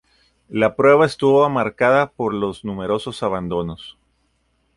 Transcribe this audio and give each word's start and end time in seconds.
La 0.49 0.75
prueba 0.75 1.05
estuvo 1.05 1.47
marcada 1.47 2.09
por 2.11 2.33
los 2.33 2.65
numerosos 2.65 3.21
abandonos. 3.21 3.99